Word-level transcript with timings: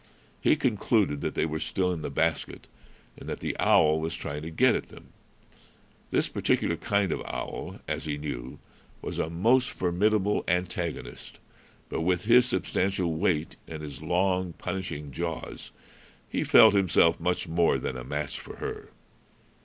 He 0.41 0.55
concluded 0.55 1.21
that 1.21 1.35
they 1.35 1.45
were 1.45 1.59
still 1.59 1.91
in 1.91 2.01
the 2.01 2.09
basket, 2.09 2.65
and 3.15 3.29
that 3.29 3.39
the 3.39 3.55
owl 3.59 3.99
was 3.99 4.15
trying 4.15 4.41
to 4.41 4.49
get 4.49 4.73
at 4.75 4.89
them. 4.89 5.09
This 6.09 6.27
particular 6.27 6.75
kind 6.75 7.11
of 7.11 7.21
owl, 7.27 7.77
as 7.87 8.05
he 8.05 8.17
knew, 8.17 8.57
was 9.03 9.19
a 9.19 9.29
most 9.29 9.69
formidable 9.69 10.43
antagonist; 10.47 11.37
but 11.87 12.01
with 12.01 12.23
his 12.23 12.47
substantial 12.47 13.13
weight 13.13 13.57
and 13.67 13.83
his 13.83 14.01
long, 14.01 14.53
punishing 14.53 15.11
jaws, 15.11 15.69
he 16.27 16.43
felt 16.43 16.73
himself 16.73 17.19
much 17.19 17.47
more 17.47 17.77
than 17.77 17.95
a 17.95 18.03
match 18.03 18.39
for 18.39 18.55
her. 18.55 18.89